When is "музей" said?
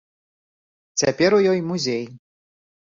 1.69-2.03